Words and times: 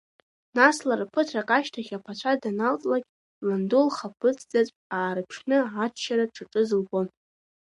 Нас 0.57 0.77
лара 0.87 1.05
ԥыҭрак 1.13 1.49
ашьҭахь 1.57 1.93
ацәа 2.11 2.41
даналҵлак, 2.41 3.03
ланду 3.47 3.83
лхаԥыцзаҵә 3.87 4.73
аарыԥшны, 4.97 5.57
аччара 5.83 6.25
дшаҿыз 6.29 6.69
лбон. 6.81 7.07